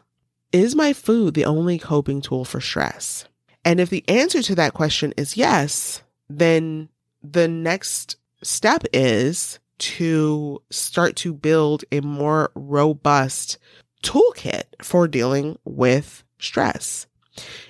Is 0.53 0.75
my 0.75 0.93
food 0.93 1.33
the 1.33 1.45
only 1.45 1.79
coping 1.79 2.21
tool 2.21 2.45
for 2.45 2.61
stress? 2.61 3.25
And 3.65 3.79
if 3.79 3.89
the 3.89 4.07
answer 4.07 4.43
to 4.43 4.55
that 4.55 4.75
question 4.75 5.11
is 5.17 5.35
yes, 5.35 6.03
then 6.29 6.89
the 7.23 7.47
next 7.47 8.17
step 8.43 8.83
is 8.93 9.59
to 9.79 10.61
start 10.69 11.15
to 11.17 11.33
build 11.33 11.83
a 11.91 12.01
more 12.01 12.51
robust 12.53 13.57
toolkit 14.03 14.65
for 14.81 15.07
dealing 15.07 15.57
with 15.65 16.23
stress. 16.37 17.07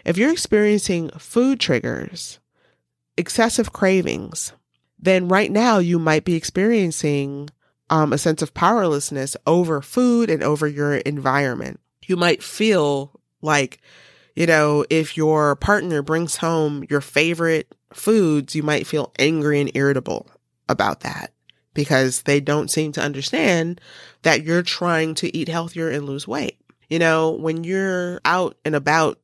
If 0.03 0.17
you're 0.17 0.31
experiencing 0.31 1.09
food 1.11 1.61
triggers, 1.61 2.39
excessive 3.15 3.71
cravings, 3.71 4.51
then 4.99 5.29
right 5.29 5.51
now 5.51 5.77
you 5.77 5.99
might 5.99 6.25
be 6.25 6.35
experiencing 6.35 7.49
um, 7.89 8.11
a 8.11 8.17
sense 8.17 8.41
of 8.41 8.53
powerlessness 8.53 9.37
over 9.47 9.81
food 9.81 10.29
and 10.29 10.43
over 10.43 10.67
your 10.67 10.95
environment. 10.95 11.79
You 12.05 12.15
might 12.15 12.43
feel 12.43 13.19
like, 13.41 13.79
you 14.35 14.45
know, 14.45 14.85
if 14.89 15.17
your 15.17 15.55
partner 15.55 16.01
brings 16.01 16.37
home 16.37 16.85
your 16.89 17.01
favorite 17.01 17.73
foods, 17.93 18.55
you 18.55 18.63
might 18.63 18.87
feel 18.87 19.11
angry 19.19 19.59
and 19.59 19.71
irritable 19.75 20.27
about 20.69 21.01
that 21.01 21.31
because 21.73 22.23
they 22.23 22.39
don't 22.39 22.71
seem 22.71 22.91
to 22.93 23.01
understand 23.01 23.81
that 24.21 24.43
you're 24.43 24.63
trying 24.63 25.15
to 25.15 25.35
eat 25.35 25.47
healthier 25.47 25.89
and 25.89 26.05
lose 26.05 26.27
weight. 26.27 26.59
You 26.89 26.99
know, 26.99 27.31
when 27.31 27.63
you're 27.63 28.21
out 28.25 28.57
and 28.63 28.75
about 28.75 29.19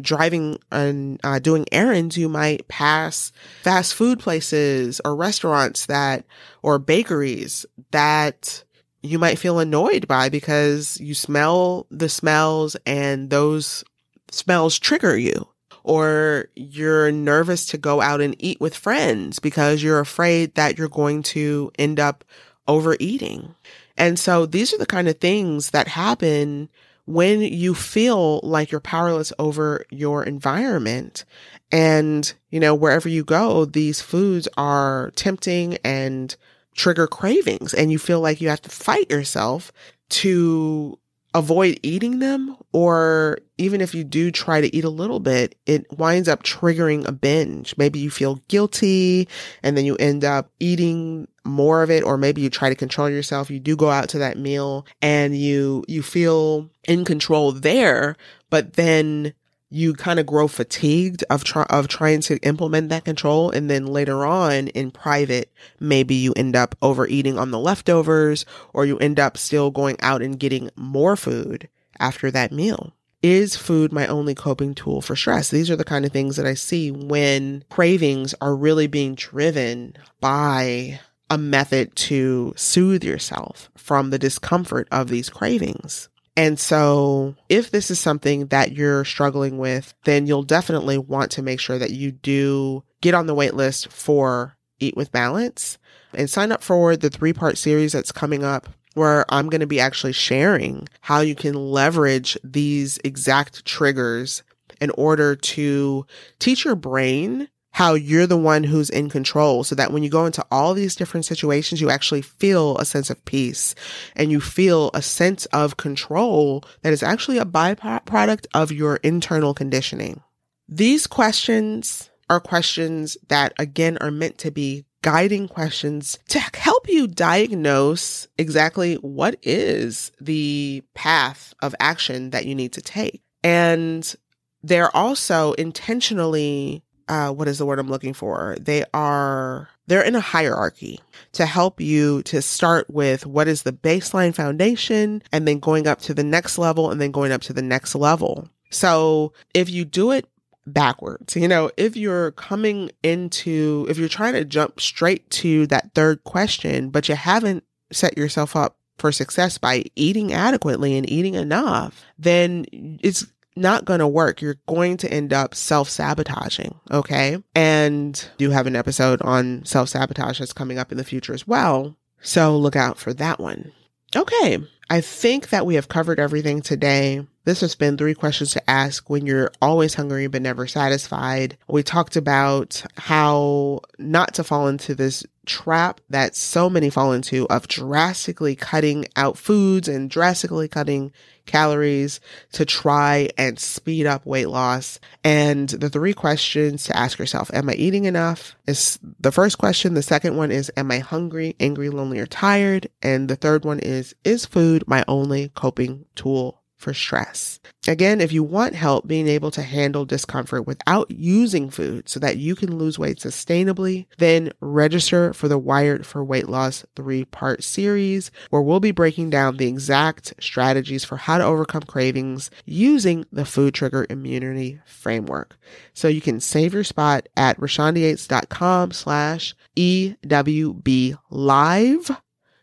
driving 0.00 0.58
and 0.72 1.20
uh, 1.22 1.38
doing 1.38 1.66
errands, 1.70 2.16
you 2.16 2.28
might 2.28 2.66
pass 2.68 3.32
fast 3.62 3.94
food 3.94 4.18
places 4.18 5.00
or 5.04 5.14
restaurants 5.14 5.86
that, 5.86 6.24
or 6.62 6.78
bakeries 6.78 7.66
that 7.90 8.64
you 9.02 9.18
might 9.18 9.38
feel 9.38 9.58
annoyed 9.58 10.08
by 10.08 10.28
because 10.28 11.00
you 11.00 11.14
smell 11.14 11.86
the 11.90 12.08
smells 12.08 12.76
and 12.86 13.30
those 13.30 13.84
smells 14.30 14.78
trigger 14.78 15.16
you. 15.16 15.48
Or 15.84 16.48
you're 16.54 17.10
nervous 17.10 17.64
to 17.66 17.78
go 17.78 18.02
out 18.02 18.20
and 18.20 18.36
eat 18.38 18.60
with 18.60 18.76
friends 18.76 19.38
because 19.38 19.82
you're 19.82 20.00
afraid 20.00 20.54
that 20.54 20.76
you're 20.76 20.88
going 20.88 21.22
to 21.24 21.70
end 21.78 21.98
up 21.98 22.24
overeating. 22.66 23.54
And 23.96 24.18
so 24.18 24.44
these 24.44 24.74
are 24.74 24.78
the 24.78 24.86
kind 24.86 25.08
of 25.08 25.18
things 25.18 25.70
that 25.70 25.88
happen 25.88 26.68
when 27.06 27.40
you 27.40 27.74
feel 27.74 28.40
like 28.42 28.70
you're 28.70 28.82
powerless 28.82 29.32
over 29.38 29.86
your 29.90 30.22
environment 30.24 31.24
and, 31.72 32.32
you 32.50 32.60
know, 32.60 32.74
wherever 32.74 33.08
you 33.08 33.24
go, 33.24 33.64
these 33.64 34.00
foods 34.00 34.46
are 34.56 35.10
tempting 35.16 35.78
and 35.84 36.36
trigger 36.78 37.08
cravings 37.08 37.74
and 37.74 37.90
you 37.90 37.98
feel 37.98 38.20
like 38.20 38.40
you 38.40 38.48
have 38.48 38.62
to 38.62 38.70
fight 38.70 39.10
yourself 39.10 39.72
to 40.08 40.98
avoid 41.34 41.78
eating 41.82 42.20
them 42.20 42.56
or 42.72 43.38
even 43.58 43.80
if 43.80 43.94
you 43.94 44.02
do 44.02 44.30
try 44.30 44.60
to 44.60 44.74
eat 44.74 44.84
a 44.84 44.88
little 44.88 45.20
bit 45.20 45.56
it 45.66 45.84
winds 45.98 46.28
up 46.28 46.42
triggering 46.42 47.06
a 47.06 47.12
binge. 47.12 47.74
Maybe 47.76 47.98
you 47.98 48.10
feel 48.10 48.36
guilty 48.48 49.28
and 49.62 49.76
then 49.76 49.84
you 49.84 49.96
end 49.96 50.24
up 50.24 50.50
eating 50.58 51.28
more 51.44 51.82
of 51.82 51.90
it 51.90 52.02
or 52.02 52.16
maybe 52.16 52.40
you 52.40 52.48
try 52.48 52.68
to 52.70 52.74
control 52.74 53.10
yourself. 53.10 53.50
You 53.50 53.60
do 53.60 53.76
go 53.76 53.90
out 53.90 54.08
to 54.10 54.18
that 54.20 54.38
meal 54.38 54.86
and 55.02 55.36
you 55.36 55.84
you 55.88 56.02
feel 56.02 56.70
in 56.84 57.04
control 57.04 57.52
there 57.52 58.16
but 58.50 58.74
then 58.74 59.34
you 59.70 59.92
kind 59.94 60.18
of 60.18 60.26
grow 60.26 60.48
fatigued 60.48 61.24
of 61.30 61.44
try- 61.44 61.66
of 61.68 61.88
trying 61.88 62.20
to 62.22 62.38
implement 62.38 62.88
that 62.88 63.04
control 63.04 63.50
and 63.50 63.68
then 63.68 63.86
later 63.86 64.24
on 64.24 64.68
in 64.68 64.90
private 64.90 65.52
maybe 65.78 66.14
you 66.14 66.32
end 66.36 66.56
up 66.56 66.74
overeating 66.80 67.38
on 67.38 67.50
the 67.50 67.58
leftovers 67.58 68.46
or 68.72 68.86
you 68.86 68.98
end 68.98 69.20
up 69.20 69.36
still 69.36 69.70
going 69.70 69.96
out 70.00 70.22
and 70.22 70.40
getting 70.40 70.70
more 70.76 71.16
food 71.16 71.68
after 71.98 72.30
that 72.30 72.52
meal. 72.52 72.94
Is 73.20 73.56
food 73.56 73.92
my 73.92 74.06
only 74.06 74.34
coping 74.34 74.74
tool 74.74 75.00
for 75.00 75.16
stress? 75.16 75.50
These 75.50 75.70
are 75.70 75.76
the 75.76 75.84
kind 75.84 76.04
of 76.04 76.12
things 76.12 76.36
that 76.36 76.46
i 76.46 76.54
see 76.54 76.90
when 76.90 77.64
cravings 77.68 78.34
are 78.40 78.54
really 78.54 78.86
being 78.86 79.16
driven 79.16 79.94
by 80.20 81.00
a 81.28 81.36
method 81.36 81.94
to 81.94 82.54
soothe 82.56 83.04
yourself 83.04 83.70
from 83.76 84.10
the 84.10 84.18
discomfort 84.18 84.88
of 84.90 85.08
these 85.08 85.28
cravings 85.28 86.08
and 86.38 86.56
so 86.56 87.34
if 87.48 87.72
this 87.72 87.90
is 87.90 87.98
something 87.98 88.46
that 88.46 88.70
you're 88.70 89.04
struggling 89.04 89.58
with, 89.58 89.92
then 90.04 90.28
you'll 90.28 90.44
definitely 90.44 90.96
want 90.96 91.32
to 91.32 91.42
make 91.42 91.58
sure 91.58 91.80
that 91.80 91.90
you 91.90 92.12
do 92.12 92.84
get 93.00 93.12
on 93.12 93.26
the 93.26 93.34
wait 93.34 93.54
list 93.54 93.88
for 93.88 94.56
Eat 94.78 94.96
with 94.96 95.10
Balance 95.10 95.78
and 96.14 96.30
sign 96.30 96.52
up 96.52 96.62
for 96.62 96.96
the 96.96 97.10
three 97.10 97.32
part 97.32 97.58
series 97.58 97.90
that's 97.90 98.12
coming 98.12 98.44
up 98.44 98.68
where 98.94 99.24
I'm 99.28 99.48
going 99.48 99.62
to 99.62 99.66
be 99.66 99.80
actually 99.80 100.12
sharing 100.12 100.88
how 101.00 101.22
you 101.22 101.34
can 101.34 101.54
leverage 101.54 102.38
these 102.44 103.00
exact 103.02 103.64
triggers 103.64 104.44
in 104.80 104.90
order 104.90 105.34
to 105.34 106.06
teach 106.38 106.64
your 106.64 106.76
brain 106.76 107.48
how 107.78 107.94
you're 107.94 108.26
the 108.26 108.36
one 108.36 108.64
who's 108.64 108.90
in 108.90 109.08
control 109.08 109.62
so 109.62 109.72
that 109.72 109.92
when 109.92 110.02
you 110.02 110.10
go 110.10 110.26
into 110.26 110.44
all 110.50 110.74
these 110.74 110.96
different 110.96 111.24
situations, 111.24 111.80
you 111.80 111.88
actually 111.88 112.22
feel 112.22 112.76
a 112.78 112.84
sense 112.84 113.08
of 113.08 113.24
peace 113.24 113.76
and 114.16 114.32
you 114.32 114.40
feel 114.40 114.90
a 114.94 115.00
sense 115.00 115.46
of 115.46 115.76
control 115.76 116.64
that 116.82 116.92
is 116.92 117.04
actually 117.04 117.38
a 117.38 117.44
byproduct 117.44 118.48
of 118.52 118.72
your 118.72 118.96
internal 119.04 119.54
conditioning. 119.54 120.20
These 120.68 121.06
questions 121.06 122.10
are 122.28 122.40
questions 122.40 123.16
that 123.28 123.52
again 123.60 123.96
are 124.00 124.10
meant 124.10 124.38
to 124.38 124.50
be 124.50 124.84
guiding 125.02 125.46
questions 125.46 126.18
to 126.30 126.40
help 126.40 126.88
you 126.88 127.06
diagnose 127.06 128.26
exactly 128.36 128.96
what 128.96 129.36
is 129.44 130.10
the 130.20 130.82
path 130.94 131.54
of 131.62 131.76
action 131.78 132.30
that 132.30 132.44
you 132.44 132.56
need 132.56 132.72
to 132.72 132.82
take. 132.82 133.22
And 133.44 134.16
they're 134.64 134.94
also 134.96 135.52
intentionally 135.52 136.82
uh, 137.08 137.30
what 137.30 137.48
is 137.48 137.58
the 137.58 137.66
word 137.66 137.78
I'm 137.78 137.88
looking 137.88 138.14
for? 138.14 138.56
They 138.60 138.84
are, 138.94 139.68
they're 139.86 140.02
in 140.02 140.14
a 140.14 140.20
hierarchy 140.20 141.00
to 141.32 141.46
help 141.46 141.80
you 141.80 142.22
to 142.24 142.42
start 142.42 142.88
with 142.90 143.26
what 143.26 143.48
is 143.48 143.62
the 143.62 143.72
baseline 143.72 144.34
foundation 144.34 145.22
and 145.32 145.46
then 145.46 145.58
going 145.58 145.86
up 145.86 146.00
to 146.02 146.14
the 146.14 146.24
next 146.24 146.58
level 146.58 146.90
and 146.90 147.00
then 147.00 147.10
going 147.10 147.32
up 147.32 147.42
to 147.42 147.52
the 147.52 147.62
next 147.62 147.94
level. 147.94 148.48
So 148.70 149.32
if 149.54 149.70
you 149.70 149.84
do 149.84 150.12
it 150.12 150.26
backwards. 150.72 151.36
You 151.36 151.48
know, 151.48 151.70
if 151.76 151.96
you're 151.96 152.32
coming 152.32 152.90
into, 153.02 153.86
if 153.88 153.98
you're 153.98 154.08
trying 154.08 154.34
to 154.34 154.44
jump 154.44 154.80
straight 154.80 155.28
to 155.30 155.66
that 155.68 155.94
third 155.94 156.24
question, 156.24 156.90
but 156.90 157.08
you 157.08 157.14
haven't 157.14 157.64
set 157.90 158.16
yourself 158.16 158.54
up 158.54 158.76
for 158.98 159.12
success 159.12 159.58
by 159.58 159.84
eating 159.96 160.32
adequately 160.32 160.96
and 160.96 161.08
eating 161.10 161.34
enough, 161.34 162.04
then 162.18 162.66
it's 163.02 163.26
not 163.58 163.84
going 163.84 164.00
to 164.00 164.08
work. 164.08 164.40
You're 164.40 164.58
going 164.66 164.96
to 164.98 165.12
end 165.12 165.32
up 165.32 165.54
self 165.54 165.88
sabotaging. 165.88 166.74
Okay. 166.90 167.42
And 167.54 168.28
do 168.38 168.50
have 168.50 168.66
an 168.66 168.76
episode 168.76 169.20
on 169.22 169.64
self 169.64 169.88
sabotage 169.90 170.38
that's 170.38 170.52
coming 170.52 170.78
up 170.78 170.92
in 170.92 170.98
the 170.98 171.04
future 171.04 171.34
as 171.34 171.46
well. 171.46 171.96
So 172.20 172.56
look 172.56 172.76
out 172.76 172.98
for 172.98 173.12
that 173.14 173.38
one. 173.38 173.72
Okay. 174.16 174.58
I 174.90 175.00
think 175.02 175.50
that 175.50 175.66
we 175.66 175.74
have 175.74 175.88
covered 175.88 176.18
everything 176.18 176.62
today. 176.62 177.26
This 177.44 177.60
has 177.60 177.74
been 177.74 177.96
three 177.96 178.14
questions 178.14 178.52
to 178.52 178.70
ask 178.70 179.08
when 179.10 179.26
you're 179.26 179.50
always 179.60 179.94
hungry 179.94 180.26
but 180.26 180.42
never 180.42 180.66
satisfied. 180.66 181.58
We 181.68 181.82
talked 181.82 182.16
about 182.16 182.84
how 182.96 183.80
not 183.98 184.34
to 184.34 184.44
fall 184.44 184.68
into 184.68 184.94
this 184.94 185.24
trap 185.44 186.00
that 186.10 186.36
so 186.36 186.68
many 186.68 186.90
fall 186.90 187.12
into 187.12 187.46
of 187.48 187.68
drastically 187.68 188.54
cutting 188.54 189.06
out 189.16 189.38
foods 189.38 189.88
and 189.88 190.10
drastically 190.10 190.68
cutting 190.68 191.12
calories 191.48 192.20
to 192.52 192.64
try 192.64 193.28
and 193.36 193.58
speed 193.58 194.06
up 194.06 194.24
weight 194.24 194.48
loss. 194.48 195.00
And 195.24 195.68
the 195.68 195.90
three 195.90 196.14
questions 196.14 196.84
to 196.84 196.96
ask 196.96 197.18
yourself, 197.18 197.50
am 197.52 197.68
I 197.68 197.74
eating 197.74 198.04
enough? 198.04 198.54
Is 198.66 198.98
the 199.18 199.32
first 199.32 199.58
question. 199.58 199.94
The 199.94 200.02
second 200.02 200.36
one 200.36 200.52
is, 200.52 200.70
am 200.76 200.90
I 200.92 201.00
hungry, 201.00 201.56
angry, 201.58 201.90
lonely, 201.90 202.20
or 202.20 202.26
tired? 202.26 202.88
And 203.02 203.28
the 203.28 203.36
third 203.36 203.64
one 203.64 203.80
is, 203.80 204.14
is 204.22 204.46
food 204.46 204.84
my 204.86 205.04
only 205.08 205.50
coping 205.54 206.04
tool 206.14 206.57
for 206.78 206.94
stress. 206.94 207.58
Again, 207.86 208.20
if 208.20 208.32
you 208.32 208.42
want 208.42 208.74
help 208.74 209.06
being 209.06 209.26
able 209.26 209.50
to 209.50 209.62
handle 209.62 210.04
discomfort 210.04 210.66
without 210.66 211.10
using 211.10 211.70
food 211.70 212.08
so 212.08 212.20
that 212.20 212.36
you 212.36 212.54
can 212.54 212.78
lose 212.78 212.98
weight 212.98 213.18
sustainably, 213.18 214.06
then 214.18 214.52
register 214.60 215.32
for 215.32 215.48
the 215.48 215.58
Wired 215.58 216.06
for 216.06 216.24
Weight 216.24 216.48
Loss 216.48 216.86
three 216.94 217.24
part 217.24 217.64
series 217.64 218.30
where 218.50 218.62
we'll 218.62 218.80
be 218.80 218.92
breaking 218.92 219.30
down 219.30 219.56
the 219.56 219.66
exact 219.66 220.34
strategies 220.40 221.04
for 221.04 221.16
how 221.16 221.38
to 221.38 221.44
overcome 221.44 221.82
cravings 221.82 222.50
using 222.64 223.26
the 223.32 223.44
food 223.44 223.74
trigger 223.74 224.06
immunity 224.08 224.80
framework. 224.86 225.56
So 225.94 226.08
you 226.08 226.20
can 226.20 226.40
save 226.40 226.74
your 226.74 226.84
spot 226.84 227.28
at 227.36 227.58
rashondayates.com 227.58 228.92
slash 228.92 229.54
EWB 229.76 231.18
live 231.30 232.10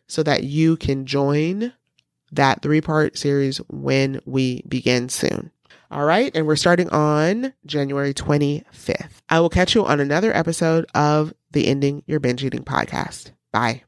so 0.08 0.24
that 0.24 0.44
you 0.44 0.78
can 0.78 1.06
join 1.06 1.74
that 2.36 2.62
three 2.62 2.82
part 2.82 3.18
series 3.18 3.58
when 3.70 4.22
we 4.26 4.62
begin 4.68 5.10
soon. 5.10 5.52
All 5.92 6.06
right. 6.06 6.32
And 6.36 6.46
we're 6.46 6.56
starting 6.56 6.90
on 6.90 7.54
January 7.66 8.14
25th. 8.14 9.22
I 9.30 9.40
will 9.40 9.50
catch 9.50 9.76
you 9.76 9.86
on 9.86 10.00
another 10.00 10.36
episode 10.36 10.86
of 10.94 11.34
the 11.52 11.68
Ending 11.68 12.04
Your 12.06 12.20
Binge 12.20 12.44
Eating 12.44 12.64
podcast. 12.64 13.32
Bye. 13.54 13.85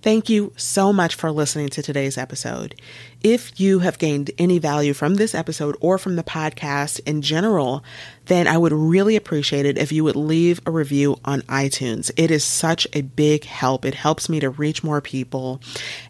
Thank 0.00 0.28
you 0.28 0.52
so 0.56 0.92
much 0.92 1.16
for 1.16 1.32
listening 1.32 1.70
to 1.70 1.82
today's 1.82 2.16
episode. 2.16 2.80
If 3.20 3.58
you 3.58 3.80
have 3.80 3.98
gained 3.98 4.30
any 4.38 4.60
value 4.60 4.94
from 4.94 5.16
this 5.16 5.34
episode 5.34 5.76
or 5.80 5.98
from 5.98 6.14
the 6.14 6.22
podcast 6.22 7.00
in 7.04 7.20
general, 7.20 7.82
then 8.26 8.46
I 8.46 8.58
would 8.58 8.72
really 8.72 9.16
appreciate 9.16 9.66
it 9.66 9.76
if 9.76 9.90
you 9.90 10.04
would 10.04 10.14
leave 10.14 10.60
a 10.64 10.70
review 10.70 11.18
on 11.24 11.42
iTunes. 11.42 12.12
It 12.16 12.30
is 12.30 12.44
such 12.44 12.86
a 12.92 13.00
big 13.02 13.42
help. 13.42 13.84
It 13.84 13.94
helps 13.94 14.28
me 14.28 14.38
to 14.38 14.50
reach 14.50 14.84
more 14.84 15.00
people. 15.00 15.60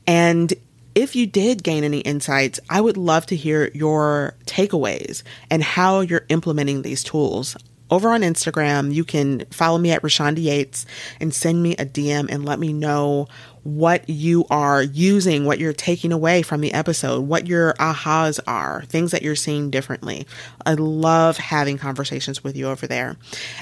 And 0.06 0.52
if 0.94 1.16
you 1.16 1.26
did 1.26 1.62
gain 1.62 1.82
any 1.82 2.00
insights, 2.00 2.60
I 2.68 2.82
would 2.82 2.98
love 2.98 3.24
to 3.26 3.36
hear 3.36 3.70
your 3.72 4.34
takeaways 4.44 5.22
and 5.48 5.62
how 5.62 6.00
you're 6.00 6.26
implementing 6.28 6.82
these 6.82 7.02
tools 7.02 7.56
over 7.90 8.10
on 8.10 8.22
Instagram. 8.22 8.92
You 8.92 9.04
can 9.04 9.44
follow 9.50 9.78
me 9.78 9.90
at 9.92 10.02
Rashonda 10.02 10.42
Yates 10.42 10.86
and 11.20 11.34
send 11.34 11.62
me 11.62 11.72
a 11.72 11.86
DM 11.86 12.30
and 12.30 12.44
let 12.44 12.58
me 12.58 12.72
know 12.72 13.28
what 13.62 14.08
you 14.08 14.46
are 14.50 14.82
using, 14.82 15.44
what 15.44 15.58
you're 15.58 15.72
taking 15.72 16.12
away 16.12 16.42
from 16.42 16.60
the 16.60 16.72
episode, 16.72 17.20
what 17.20 17.46
your 17.46 17.74
ahas 17.74 18.40
are, 18.46 18.84
things 18.86 19.10
that 19.10 19.22
you're 19.22 19.36
seeing 19.36 19.70
differently. 19.70 20.26
I 20.64 20.74
love 20.74 21.36
having 21.36 21.76
conversations 21.76 22.42
with 22.42 22.56
you 22.56 22.68
over 22.68 22.86
there. 22.86 23.16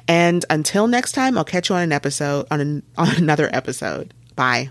And 0.06 0.44
until 0.48 0.86
next 0.86 1.12
time, 1.12 1.36
I'll 1.36 1.44
catch 1.44 1.70
you 1.70 1.76
on 1.76 1.82
an 1.82 1.92
episode 1.92 2.46
on, 2.50 2.60
an, 2.60 2.82
on 2.96 3.16
another 3.16 3.50
episode. 3.52 4.14
Bye. 4.36 4.70